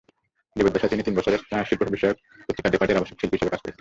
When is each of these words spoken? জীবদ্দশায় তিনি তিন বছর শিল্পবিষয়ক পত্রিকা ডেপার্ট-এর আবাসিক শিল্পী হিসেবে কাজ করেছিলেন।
জীবদ্দশায় 0.55 0.91
তিনি 0.91 1.03
তিন 1.03 1.13
বছর 1.17 1.31
শিল্পবিষয়ক 1.65 2.17
পত্রিকা 2.47 2.69
ডেপার্ট-এর 2.69 2.99
আবাসিক 2.99 3.17
শিল্পী 3.19 3.35
হিসেবে 3.35 3.51
কাজ 3.51 3.59
করেছিলেন। 3.59 3.69